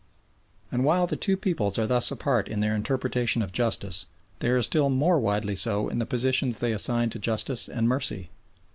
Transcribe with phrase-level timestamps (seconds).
[0.71, 4.07] And while the two peoples are thus apart in their interpretation of justice,
[4.39, 8.31] they are still more widely so in the positions they assign to justice and mercy.